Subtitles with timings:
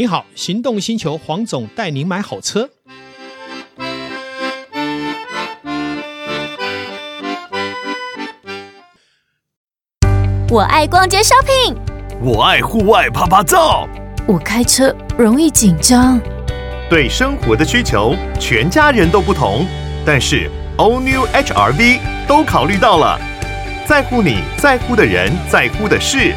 [0.00, 2.70] 你好，行动星球黄总带您买好车。
[10.48, 11.76] 我爱逛街 shopping，
[12.22, 13.86] 我爱户外啪啪照，
[14.26, 16.18] 我开车容易紧张。
[16.88, 19.66] 对生活的需求，全家人都不同，
[20.06, 23.20] 但是 All New HR-V 都考虑到了，
[23.86, 26.32] 在乎你在乎的人，在乎的事。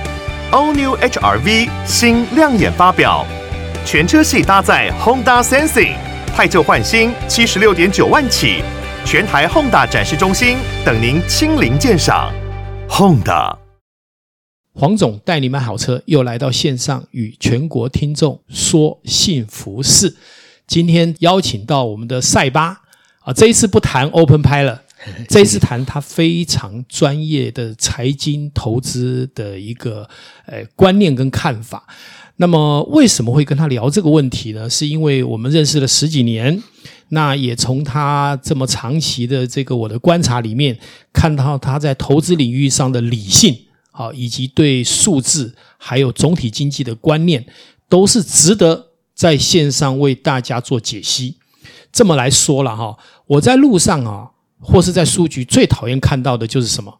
[0.52, 3.26] All New HR-V 新亮眼发表，
[3.86, 5.96] 全车系搭载 Honda Sensing，
[6.28, 8.64] 汰旧换新，七十六点九万起，
[9.06, 12.34] 全台 Honda 展示中心等您亲临鉴赏。
[12.90, 13.58] Honda。
[14.74, 20.16] 黄总带你买好车，又来到线上与全国听众说幸福事。
[20.66, 22.82] 今天邀请到我们的赛巴
[23.20, 24.84] 啊，这一次不谈 Open Pilot 了，
[25.30, 30.10] 这一次谈他非常专业的财经投资的一个
[30.48, 31.86] 呃观念跟看法。
[32.38, 34.70] 那么为什么会跟他聊这个问题呢？
[34.70, 36.62] 是因为我们认识了十几年，
[37.10, 40.78] 那也从他这么长期的这个我的观察里面，
[41.14, 43.56] 看到他在投资领域上的理性。
[43.92, 47.46] 好，以及对数字还有总体经济的观念，
[47.88, 51.38] 都是值得在线上为大家做解析。
[51.92, 57.00] 这么来说了哈，我在路上啊，或是在书局最讨厌看到的就是什么？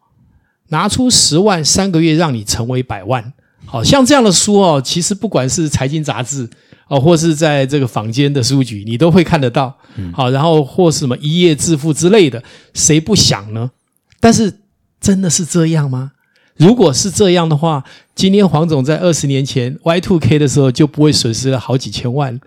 [0.68, 3.34] 拿出十万三个月让你成为百万。
[3.66, 6.50] 好像这样的书哦，其实不管是财经杂志
[6.88, 9.76] 哦，或是在这个坊间的书局，你都会看得到。
[10.14, 13.72] 好，然后或是什么一夜致富之类的，谁不想呢？
[14.20, 14.60] 但是
[15.02, 16.12] 真的是这样吗？
[16.56, 17.84] 如果是这样的话，
[18.14, 22.40] 今天黄总在二十年前 Y two K 的时候就不会损失了好几千万。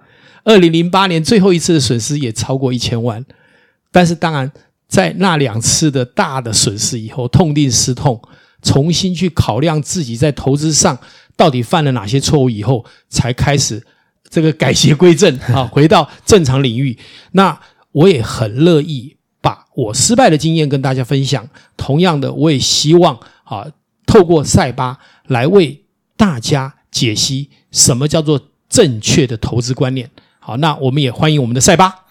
[0.45, 3.25] 二零零八年最后一次的损失也超过一千万。
[3.91, 4.53] 但是当然，
[4.87, 8.21] 在那两次的大的损失以后，痛定思痛，
[8.67, 10.99] 重新去考量自己在投资上
[11.37, 13.81] 到底犯了哪些错误以后，才开始
[14.29, 16.99] 这个改邪归正 啊，回到正常领域。
[17.33, 17.61] 那
[17.93, 21.49] 我也很乐意把我失败的经验跟大家分享。
[21.77, 23.67] 同样的，我也希望啊。
[24.07, 25.85] 透过赛巴来为
[26.17, 30.09] 大家解析什么叫做正确的投资观念。
[30.39, 32.06] 好，那我们也欢迎我们的赛巴。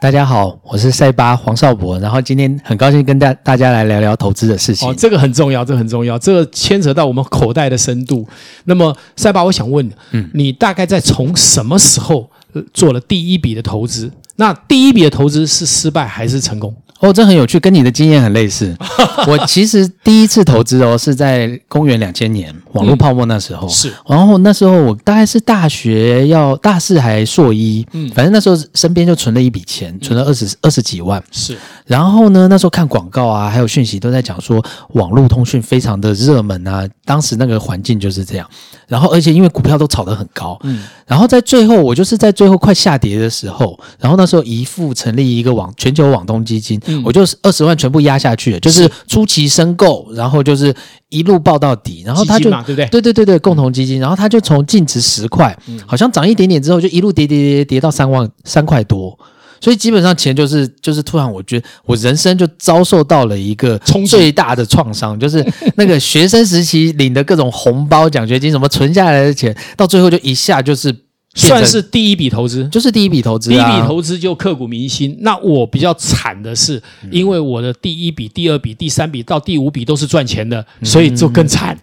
[0.00, 1.98] 大家好，我是赛巴黄少博。
[1.98, 4.88] 然后今天很高兴跟大大家来聊聊投资的事情。
[4.88, 8.24] 哦，这个很重要，这个很重要，这个牵扯到我们口袋的深度。
[8.66, 12.30] 那么赛巴，我想问，嗯，你大概在从什么时候
[12.72, 14.08] 做了第一笔的投资？
[14.36, 16.72] 那第一笔的投资是失败还是成功？
[17.00, 18.76] 哦，这很有趣，跟你的经验很类似。
[19.28, 23.68] 我其实第一次投资哦，是在公元两千年网络泡沫那时候。
[23.68, 31.22] 嗯、是，然后那时候我大概是大学要大四还硕一，嗯，反正那时候身边就存了一笔钱，存了二十二十几万。
[31.30, 31.56] 是，
[31.86, 34.64] 然后呢，那时候看广告啊，还有讯息都在讲说
[34.94, 38.48] 网络通讯非常的热门啊，当时那个环境就是这样。
[38.88, 46.80] 然后而且因为股票都炒得很高，嗯，然后在最后我就是在最后快下跌的时候，然后那时候姨父成立一个网全球网通基金。
[47.04, 50.74] 我就是二十万全部压下去了，就是初期申购，然后就是
[51.08, 52.86] 一路抱到底，然后他就对不对？
[52.86, 55.56] 对对对对，共同基金，然后他就从净值十块，
[55.86, 59.18] 好像涨一点点之后，就一路跌跌跌跌到三万三块多，
[59.60, 63.78] 所以基本上钱就是就是突然，我觉得我人生就遭受到了一个
[64.08, 65.44] 最大的创伤，就是
[65.76, 71.07] 那个学生时期领的各种红包、奖学金，什么存下来的钱，到最后就一下就是。
[71.34, 75.16] 算是第一笔投资，就是第一笔投资，啊，第一笔投资就刻骨铭心。
[75.20, 81.78] 那我比较惨的是，因为我的第一笔、第二笔、第三笔到第五笔都是赚钱的，所以就更惨。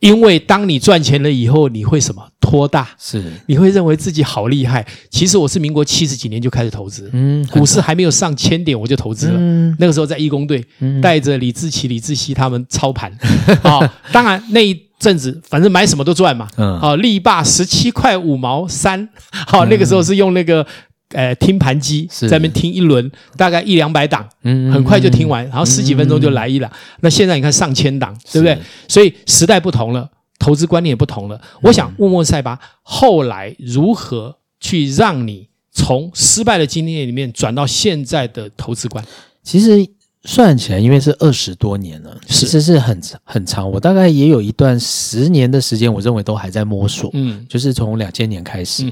[0.00, 2.22] 因为当你赚钱了以后，你会什么？
[2.40, 4.86] 拖大，是你会认为自己好厉害。
[5.10, 9.34] 其实我是民国七十几年就开始投资，嗯，股市还没有上千点我就投资了。
[9.36, 10.64] 嗯，那个时候在义工队，
[11.02, 13.12] 带着李志奇、李志熙他们操盘。
[13.62, 13.80] 啊，
[14.12, 14.87] 当然那一。
[14.98, 20.66] 阵子反正买什么都赚嘛，嗯，好，力霸十七块五毛三，好，那个时候是用那个
[21.10, 26.70] 呃听盘机在那边听一轮，大概一两百档，嗯，很快就听完，然后十几分钟就来一档。
[27.00, 28.58] 那现在你看上千档，对不对？
[28.88, 31.40] 所以时代不同了，投资观念也不同了。
[31.62, 39.04] 我想问问塞巴，后来如何去让你从失败的经验里面转到现在的投资观？
[39.42, 39.86] 其实。
[40.24, 43.70] 算起来，因为是二十多年了，其实是很很长。
[43.70, 47.10] 我大概也有一段十年的时间，我认为都还在摸索。
[47.14, 48.90] 嗯，就是从两千年开始。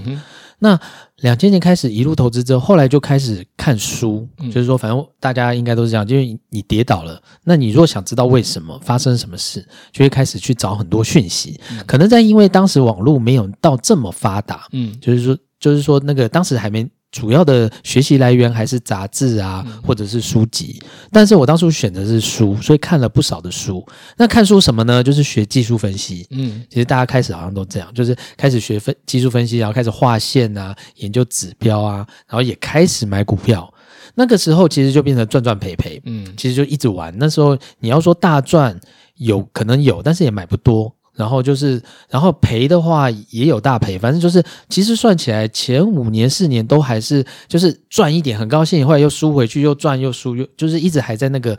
[0.58, 0.78] 那
[1.16, 4.26] 两千年开始一路投资之后，后来就开始看书。
[4.38, 11.60] 嗯，就是说，反正大家应该都是这样，就是你跌倒了，那你如果想知道为什么发生什么事，就会开始去找很多讯息。
[11.72, 14.66] 嗯，可能在因为当时网络没有到这么发达。
[14.72, 16.88] 嗯，就是说，就是说那个当时还没。
[17.16, 20.78] 主要的学习来源还是杂志啊，或者是书籍。
[21.10, 23.82] 但是我当初选的是书，所以看了不少的书。
[24.18, 25.02] 那看书什么呢？
[25.02, 26.26] 就是学技术分析。
[26.28, 33.72] 嗯，其实大家开始好像都这样，就是开始学分技术分析，然后开始画线啊，研究指标啊，然后也开始买股票。
[34.14, 35.98] 那个时候其实就变成赚赚赔赔。
[36.04, 37.14] 嗯，其实就一直玩。
[37.18, 38.78] 那时候你要说大赚，
[39.16, 40.94] 有可能有，但是也买不多。
[41.16, 51.58] 然后就是，然后赔的话也有大赔，反正就是，其实算起来前五年四年都还是就是赚一点，很高兴，后来又输回去，又赚又输，又就是一直还在那个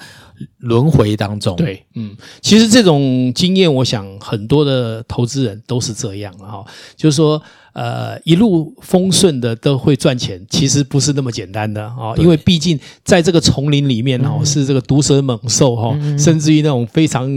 [0.59, 1.55] 轮回当中。
[1.55, 6.63] 对，嗯，其实这种经验，我想很多的投资人都是这样哈，
[6.95, 7.41] 就是说。
[7.77, 17.29] 呃，一路风顺的都会赚钱，其实不是那么简单的啊，因为毕竟在这个丛林里面哦，是这个毒蛇猛兽哈，甚至于那种非常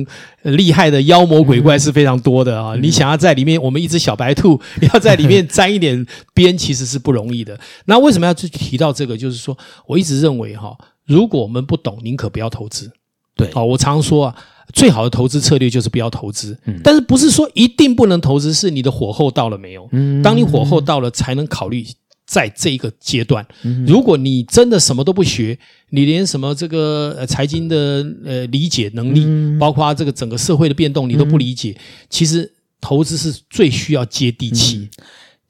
[0.45, 2.75] 厉害的妖魔鬼怪是非常多的啊。
[2.77, 4.59] 你想要在里面，我们一只小白兔
[4.95, 7.61] 要在里面沾一点边，其实是不容易的。
[7.85, 9.15] 那为什么要去提到这个？
[9.15, 9.55] 就是说，
[9.87, 12.91] 我一直认为哈，如果我们不懂，宁可不要投资。
[13.37, 14.37] 对，好，我常说啊。
[14.73, 18.53] 最好的投资策略就是不要投资，但是不是说一定不能投资？
[18.53, 19.89] 是你的火候到了没有？
[20.23, 21.87] 当你火候到了，才能考虑
[22.27, 23.47] 在这一个阶段。
[23.87, 25.59] 如果你真的什么都不学，
[25.91, 31.77] 你连什么这个呃财经的呃理解能力，包括这个整个社会的变动，你都不理解，
[32.09, 34.89] 其实投资是最需要接地气。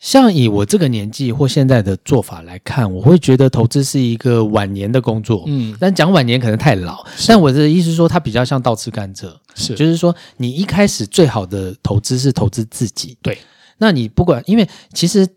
[0.00, 5.44] 像以我这个年纪或现在的做法来看，我会觉得投资是一个晚年的工作。
[5.46, 7.04] 嗯，但讲晚年可能太老。
[7.28, 9.30] 但我的意思是说，它比较像倒吃甘蔗。
[9.54, 13.16] 是，就是说，你一开始最好的投资是投资自己。
[13.20, 13.38] 对，
[13.76, 15.28] 那你不管，因为其实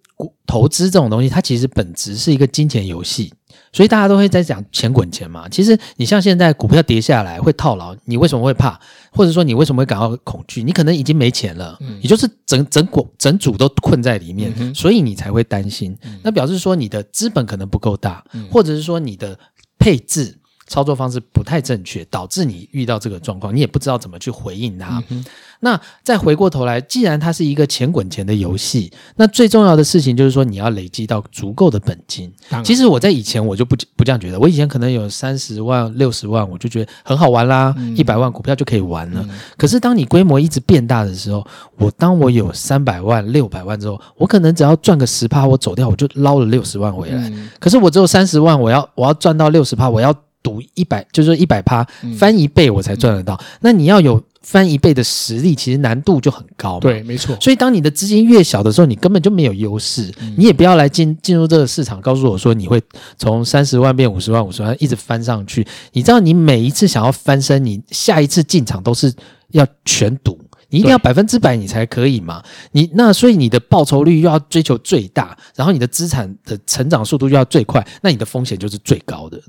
[0.48, 3.34] 投资这种东西，它其实本质是一个金钱游戏。
[3.74, 5.50] 所以大家都会在讲钱滚钱嘛。
[5.50, 8.80] 其实你像现在股票跌下来会套牢，你为什么会怕？
[9.12, 10.64] 或者说你为什么会感到恐惧？
[10.64, 15.98] 你可能已经没钱了，嗯，也就是整整股整组都困在里面，嗯，所以你才会担心。
[16.24, 19.38] 那表示说你的资本可能不够大，或者是说你的
[19.78, 20.40] 配置。
[20.74, 25.04] 操作方式不太正确，导致你遇到这个状况，你也不知道怎么去回应它。
[25.10, 25.24] 嗯、
[25.60, 32.34] 那再回过头来，既然它是一个钱滚钱的游戏，那最重要的事情就是说你要累积到足够的本金。
[32.64, 39.24] 其实我在以前我就不不这样觉得，我以前可能有三十万、六十万，我就觉得很好玩啦，一百、嗯、万股票就可以玩了。
[39.30, 41.46] 嗯、可是当你规模一直变大的时候，
[41.78, 47.30] 我当我有三百万、六百万之后，我可能只要赚个十趴，我走掉我就捞了六十万回来。
[47.30, 50.12] 嗯、可是我只有三十万，我要我要赚到六十趴，我要。
[50.44, 51.84] 赌一百，就是说一百趴
[52.20, 53.34] 翻一倍，我才赚得到。
[53.36, 56.82] 嗯、那你要有翻一倍的实力，其实难度就很高嘛。
[56.82, 57.36] 对，没错。
[57.40, 60.12] 所以当你的资金越小的时候，你根本就没有优势。
[60.20, 62.82] 嗯、你也不要来进进入这个市场，告诉我说你会
[63.18, 65.66] 从三十万变五十万，五十万一直翻上去。
[65.94, 69.14] 你知道，你每一次想要翻身，你下一次进场都是
[69.52, 70.38] 要全赌，
[70.68, 72.44] 你一定要百分之百你才可以嘛。
[72.74, 79.40] 你那所以你的报酬率又要追求最大，然后你的资产的成长速度又要最快，那你的风险就是最高的。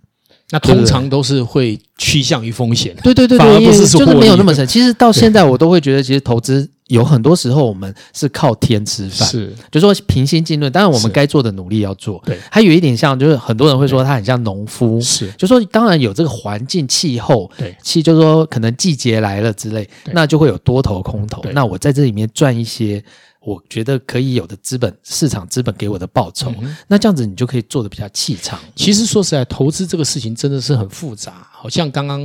[0.54, 4.64] 那通常都是会趋向于风险，对对对对，反而不是说就是没有那么神。
[4.68, 10.70] 其实到现在我都会觉得，其实投资有很多时候我们是靠天吃饭，是，就说平心静论。
[10.70, 12.38] 当然我们该做的努力要做，对。
[12.52, 21.44] 还有一点像，就是很多人会说他很像农夫，是，就说当然有这个环境气候，对，气就是说可能季节来了之类，那就会有多头空头。
[21.52, 23.02] 那我在这里面赚一些。
[23.44, 28.58] 我觉得可以有的资本市场资本给我的报酬，嗯、那这样子你就可以做的比较气场。
[28.74, 31.46] 其实说实在，投资这个事情真的是很复杂。
[31.52, 32.20] 好像刚刚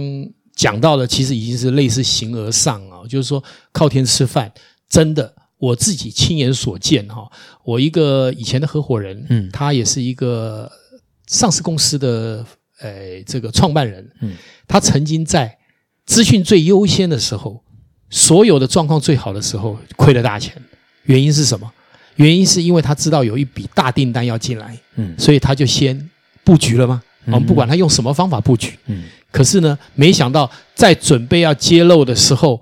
[0.55, 4.51] 讲到的，其实已经是类似形而上啊，就是说靠天吃饭。
[4.87, 7.29] 真的，我自己亲眼所见哈，
[7.63, 10.71] 我一个以前的合伙人，嗯，他也是一个
[11.27, 12.45] 上市公司的
[12.79, 14.33] 呃这个创办人，嗯，
[14.67, 15.57] 他曾经在
[16.05, 17.63] 资讯最优先的时候，
[18.09, 20.59] 所有的状况最好的时候，亏了大钱。
[21.03, 21.69] 原因是什么？
[22.15, 26.09] 原因是因为他知道有一笔大订单要进来，嗯，所以他就先
[26.43, 27.01] 布局了吗？
[27.27, 32.59] 我们、嗯、不管他用什么方法布局，嗯，可是呢，没想到在准备要揭露的时候，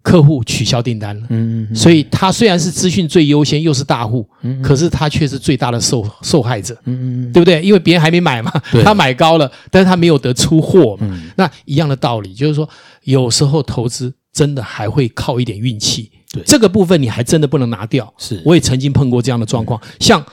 [0.00, 7.60] 客户取消订单了，嗯，所以他虽然是资讯最优先，又是大户，嗯，嗯，可是他却是最大的受受害者，嗯，嗯，嗯，对不对？
[7.60, 8.50] 因为别人还没买嘛，
[8.82, 12.66] 他买高了，但是他没有得出货嘛，嗯，那一样的道理，就是说
[13.02, 16.10] 有时候投资真的还会靠一点运气。
[16.32, 18.12] 对这个部分你还真的不能拿掉。
[18.18, 19.80] 是，我也曾经碰过这样的状况。
[19.82, 20.24] 嗯、像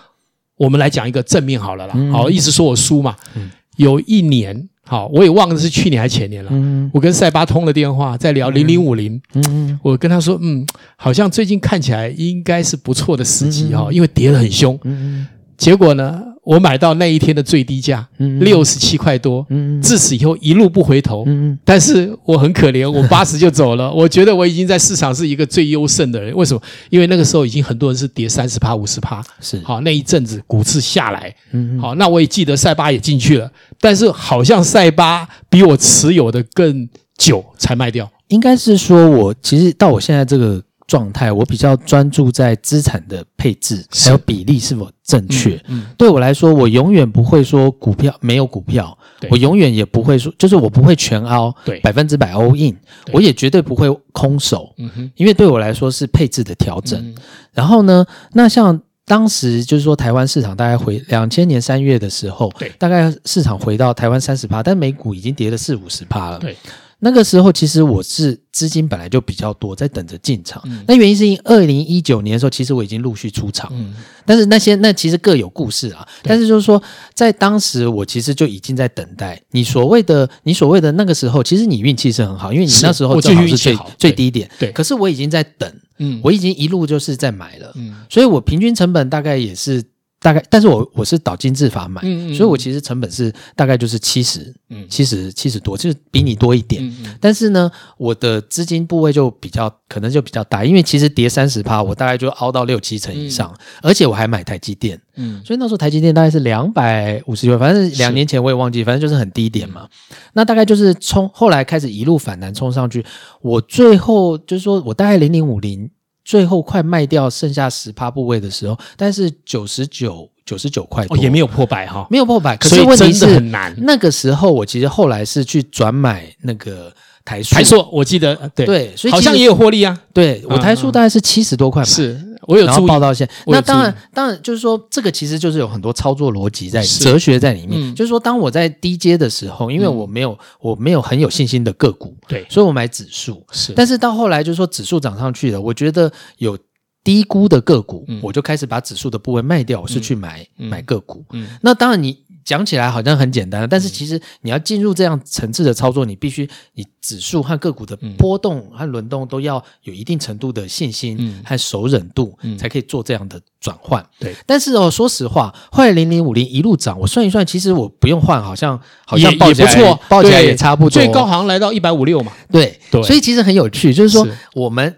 [0.58, 3.16] 我们来讲一个正面好了啦，嗯、好，意思说我输嘛。
[3.36, 6.50] 嗯、有一年，好，我也忘了是去年还是前年了。
[6.54, 9.22] 嗯、我跟塞巴通了电话，在聊零零五零。
[9.34, 14.80] 嗯，我跟他说，嗯，好像最近看起来应该是不错的时机哈，嗯、因为跌得很凶。
[14.84, 18.08] 嗯，结果呢，我买到那一天的最低价，
[18.40, 19.46] 六十七块多。
[19.50, 21.24] 嗯，自此以后一路不回头。
[21.26, 23.92] 嗯，但是我很可怜，我 八十就走了。
[23.92, 26.36] 我觉得我已经在市场是一个最优胜的人。
[26.36, 26.62] 为什么？
[26.92, 29.24] 因为那个时候已经很多人是跌三十趴、五十趴。
[29.42, 31.36] 是，好，那一阵子股市下来。
[31.52, 36.88] 嗯，好，那我也记得赛巴也进去了，但是好像赛巴比我持有的更
[37.18, 38.08] 久才卖掉。
[38.28, 40.62] 应该是说我其实到我现在这个。
[40.88, 45.56] 状态，我比较专注在资产的配置，还有比例是否正确。
[45.68, 48.96] 嗯，嗯，对我来说，我永远不会说股票没有股票，
[49.30, 52.78] 我永远也不会说，就是我不会全凹，对，百分之百 all in，
[53.12, 54.74] 我也绝对不会空手。
[54.78, 57.00] 嗯哼，因为对我来说是配置的调整。
[57.00, 57.16] 嗯、
[57.52, 66.40] 然后呢，那像当时就是说台湾市场大概回两千年三月的时候，对，大概市场回到台湾三十趴，但美股已经跌了四五十趴了。
[66.40, 66.56] 对。
[67.06, 70.60] 那个时候，其实我是资金本来就比较多，在等着进场。
[70.66, 73.70] 嗯、那原因是因为二零一九年的时候，其实我已经陆续出场。
[73.74, 73.94] 嗯，
[74.26, 76.04] 但是那些那其实各有故事啊。
[76.24, 76.82] 但是就是说，
[77.14, 84.50] 在当时我其实就已经在等待你所谓的你所谓的那个时候，其实你运气是很好，因为你那时候正好是最最低点。
[84.58, 89.84] 对，可是我已经在等，嗯，我已经一路就是在买了，嗯，所以我平均成本大概也是。
[90.26, 96.92] 大概，但是我我是导金字法买，嗯嗯，所以我其实成本是大概就是七十，嗯，七十七十多，就是比你多一点。
[97.22, 109.88] 但是呢，我的资金部位就比较可能就比较大，因为其实跌三十趴，我大概就凹到六七成以上，嗯，而且我还买台积电，嗯，所以那时候台积电大概是两百五十元，反正两年前我也忘记，反正就是很低点嘛。
[110.34, 113.06] 那大概就是冲，后来开始一路反弹冲上去，
[113.44, 115.92] 我最后就是说我大概零零五零。
[116.26, 122.58] 最后快卖掉剩下十趴部位的时候，但是九十九九十九块多，哦，也没有破百哈，没有破百。
[122.58, 123.74] 可是问题是很难。
[123.78, 126.94] 那个时候我其实后来是去转买那个。
[127.26, 130.00] 台数，台数，我记得对对，所以好像也有获利啊。
[130.14, 133.28] 对，我台数大概是七十多块嘛，是我有注意报到现。
[133.48, 137.96] 那当然，当然就是说，这个其实就是有很多操作逻辑在哲学在里面。
[137.96, 143.44] 就是说，当我在低阶的时候，因为我没有我没有很有信心的个股，对，所以我买指数。
[143.52, 146.56] 是，但是到后来就是说指数涨上去了，我觉得有
[147.04, 151.26] 低估的个股，我就开始把指数的部位卖掉，我是去买买个股。
[151.32, 152.25] 嗯，那当然你。
[152.46, 164.06] 讲起来好像很简单，但是其实你要进入这样层次的操作，你必须你指数和个股的波动和轮动都要有一定程度的信心和熟忍度，才可以做这样的转换。
[164.20, 172.32] 对，但是哦，说实话，后来零零五零一路涨，我算一算，其实我不用换，好像好像也不错，报起来也差不多，最高好像来到一百五六嘛。
[172.52, 174.96] 对，对，所以其实很有趣，就是说我们。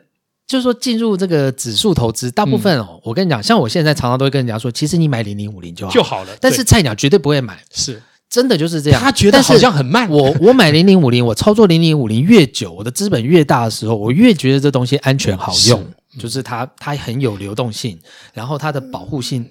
[0.48, 6.36] 就是说，进入这个指数投资，大部分哦，嗯、我跟你讲，像我现在常常都会跟人家说，其实你买零零五零就好就好了。
[6.39, 9.01] 但是菜鸟绝对不会买，是真的就是这样。
[9.01, 10.10] 他觉得好像很慢。
[10.10, 18.00] 我我买零零五零，我操作零零五零越久，我的资本越大的时候，我越觉得这东西安全好用，是就是它它很有流动性，
[18.34, 19.46] 然后它的保护性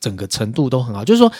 [0.00, 1.30] 整个程度都很好，就是说。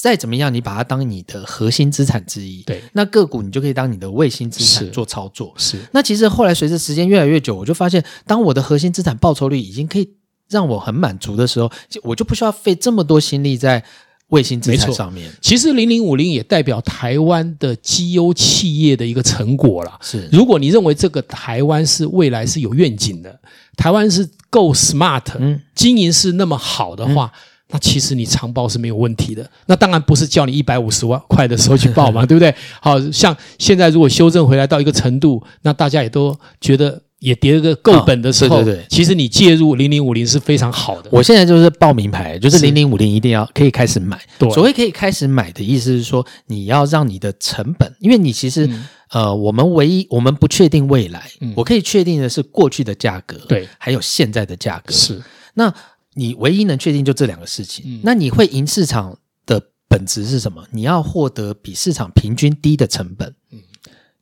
[0.00, 5.52] 再怎么样，你把它当你的核心资产之一，对，那个股你就可以当你的卫星资产做操作。
[5.58, 10.08] 是，是那其实后来随着时间越来越久，我就发现，当我的核心资产报酬率已经可以
[10.48, 11.70] 让我很满足的时候，
[12.02, 13.84] 我就不需要费这么多心力在
[14.28, 15.30] 卫星资产上面。
[15.42, 19.98] 其实零零五零也代表台湾的绩优企业的一个成果了。
[20.00, 23.38] 是，如果你认为这个台湾是未来是有愿景的，
[23.76, 27.30] 台湾是够 smart，嗯，经营是那么好的话。
[27.34, 27.40] 嗯
[27.72, 32.54] 那其实你长报是没有问题的，那当然不是叫你一百五十万块的时候去报嘛， 对不对？
[32.80, 41.08] 好像现在如果修正回来到一个程度，那大家也都觉得也跌了个够本的时候，哦、对对对，其实你介入零零五零是非常好的。
[41.12, 44.18] 我现在就是报名牌，就是零零五零一定要可以开始买。
[44.38, 55.22] 对，所谓可以开始买的意思是说，你要让你的成本，因为你其实、嗯、呃，我们唯一我们不确定未来，嗯、我可以确定的是过去的价格，对，还有现在的价格是
[55.54, 55.72] 那。
[56.14, 60.66] 你唯一能确定就这两个事情，嗯、那你会赢市场的本质是什么？
[60.72, 63.60] 你要获得比市场平均低的成本，嗯，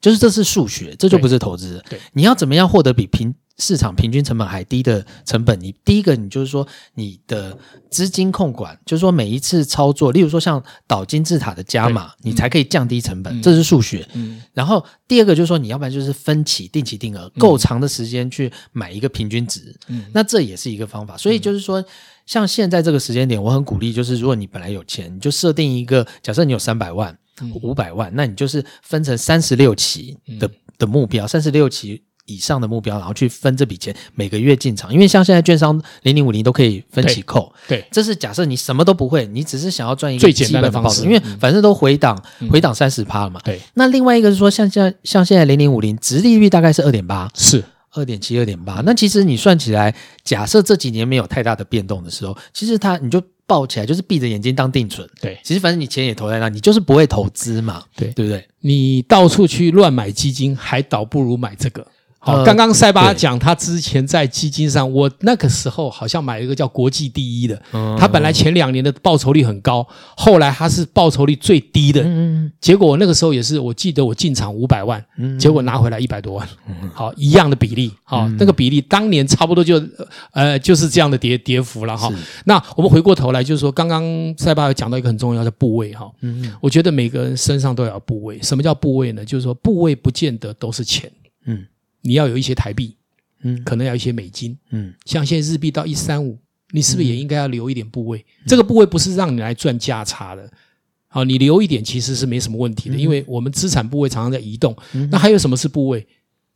[0.01, 1.83] 就是这是数学，这就不是投资。
[1.89, 2.01] 对，对。
[2.13, 7.59] 你要怎么样获得比平市场平均成本还低的成本，你第一个，你就是说你的
[7.91, 14.09] 资金控管，就是说每一次操作，例如说像倒金字塔的加码，你才可以降低成本，这是数学。
[14.15, 21.17] 嗯，然后第二个就是说，你要不然就是分期、定期定额，够长的时间去买一个平均值，嗯，那这也是一个方法。
[21.17, 21.85] 所以就是说，
[22.27, 27.19] 像现在这个时间点，我很鼓励，就是如果你本来有钱，你就设定一个，假设你有三百万、
[27.61, 30.49] 五百万，那你就是分成三十六期的
[30.79, 32.05] 的目标，三十六期。
[32.29, 37.53] 以上的目标，然后去分这笔钱，每个月进场，因为像现在券商零零五零都可以分期扣。
[37.67, 43.41] 对，这是假设你什么都不会，你只是想要赚一个最简单的方式，因为反正都回档，嗯、回档三十趴了嘛。
[43.43, 48.83] 对，那另外一个是说，像现在像现在零零五零，殖利率大概是二点八，是二点七、二点八。
[48.85, 55.09] 那其实你算起来，假设这几年没有太大的变动的时候，其实它你就抱起来，就是闭着眼睛当定存。
[55.21, 57.83] 对，其实反正你钱也投在那，你就是不会投资嘛。
[57.97, 58.47] 对，对不对？
[58.61, 61.87] 你到处去乱买基金，还倒不如买这个。
[62.29, 67.61] 好，刚刚塞巴讲他之前在基金上，我那个时候好像买了一个叫国际第一的，
[67.99, 72.05] 他本来前两年的报酬率很高，后来他是报酬率最低的，
[72.61, 75.03] 结果我那个时候也是，我记得我进场五百万，
[75.39, 76.47] 结果拿回来一百多万，
[76.93, 79.83] 好，一样的比例，好，那个比例当年差不多就
[80.33, 82.13] 呃就是这样的跌跌幅了哈。
[82.45, 84.05] 那我们回过头来就是说，刚刚
[84.37, 86.11] 塞巴有讲到一个很重要的部位哈，
[86.61, 89.25] 我觉得每个人身上都要有部位，什么叫部位呢？
[89.25, 91.11] 就是说部位不见得都是钱，
[91.47, 91.65] 嗯。
[92.03, 92.97] 你要有一些台币，
[93.43, 96.39] 嗯，可能要一些美金，嗯，像现在日币到一三五，
[96.71, 98.19] 你是不是也应该要留一点部位？
[98.19, 100.51] 嗯、这个部位不是让你来赚价差的，
[101.09, 104.77] 好，你留一点其实是没什么问题的，嗯、因为我们资产部位常常在移动。
[104.93, 106.07] 嗯、那还有什么是部位？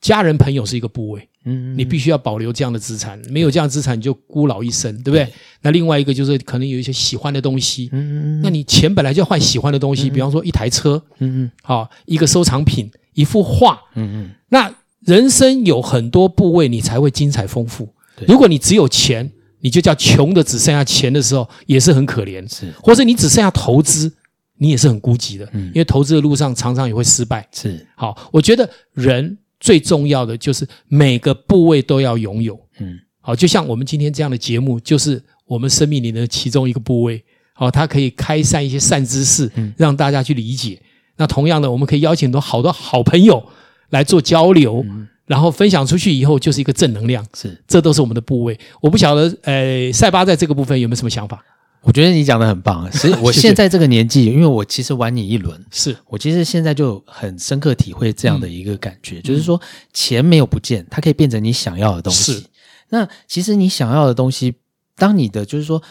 [0.00, 5.32] 家人朋友是一个部位，嗯，你必须要保留这样的资产，没有这样的资产你就孤老一生，对不对？
[5.60, 14.74] 那另外一个就是可能有一些喜欢的东西，嗯，那你钱本来就要换喜欢的东西，比方说一台车，嗯嗯，好，一个收藏品，一幅画，嗯嗯，那。
[15.04, 17.88] 人生有很多部位，你才会精彩丰富。
[18.28, 19.30] 如果你只有钱，
[19.60, 22.48] 你就叫穷的只剩下钱的时候，也是很可怜。
[22.52, 24.12] 是，或者你只剩下投资，
[24.58, 25.48] 你也是很孤寂的。
[25.52, 27.48] 嗯，因为投资的路上常常也会失败。
[27.52, 32.58] 是，好，我觉得人最重要的就是每个部位都要拥有。
[32.78, 37.22] 嗯，好，就像我们今天这样的节目，就是我们生命里的其中一个部位。
[37.54, 40.80] 好，它可以开散一些善知识，让大家去理解。
[41.16, 43.44] 那同样的，我们可以邀请很多好多好朋友。
[43.92, 44.84] 来做交流，
[45.26, 48.58] 然后分享出去以后就是一个正能量，是，这都是我们的部位。
[48.80, 51.42] 我不晓得，呃，塞巴在这个部分有没有什么想法？
[51.82, 52.90] 我觉得你讲的很棒。
[52.92, 59.60] 所以我现在这个年纪，因为我其实玩你一轮，是我其实现在就很深刻体会这样的一个感觉，嗯、就是说
[59.92, 62.32] 钱没有不见，它可以变成你想要的东西。
[62.32, 62.44] 是，
[62.90, 64.54] 那其实你想要的东西，
[64.96, 65.82] 当你的就是说。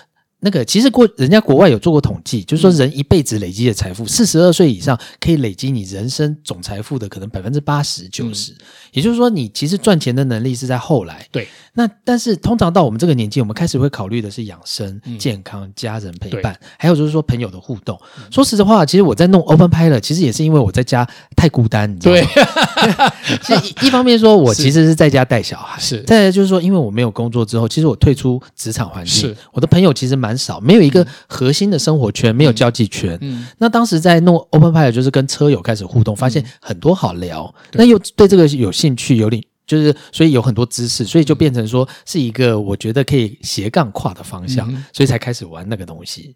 [0.44, 8.52] 那个其实国人家国外有做过统计，就是说人一辈子累积的财富，四十二岁以上可以累积你人生总财富的可能百分之八十九十，
[8.92, 11.24] 也就是说你其实赚钱的能力是在后来。
[11.32, 17.96] 对，那但是通常到我们这个年纪，我们开始会考虑的是养生、健康、家人陪伴，还有就是说朋友的互动。
[18.32, 23.12] 说实话，其实我在弄 Open Pilot，其实也是因为我在家太孤单，你知道吗？
[23.28, 26.02] 对， 其实一方面说我其实是在家带小孩，是。
[26.02, 30.31] 再来就是说因为我没有工作之后，其实我退出职场环境，我的朋友其实蛮。
[30.32, 33.18] 很少，没有一个核心的生活圈，没有交际圈。
[33.22, 46.36] 嗯，那当时在弄 Open Pilot，就是跟车友开始互动，发现很多好聊，那又对这个有兴趣，有点就是，所以有很多知识，所以就变成说是一个我觉得可以斜杠跨的方向，所以才开始玩那个东西。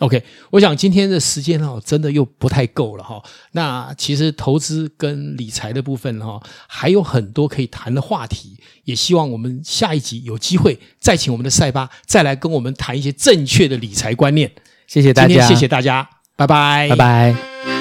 [0.00, 3.22] OK，我想今天的时间哈，真的又不太够了哈。
[3.52, 8.58] 那其实投资跟理财的部分哈，还有很多可以谈的话题。
[8.84, 14.52] 也希望我们下一集有机会再请我们的赛巴再来跟我们谈一些正确的理财观念。
[14.86, 17.75] 谢谢大家，今天谢谢大家，拜拜，拜拜。